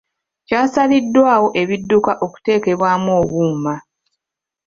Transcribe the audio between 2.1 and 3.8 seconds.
okuteekebwamu obuuma.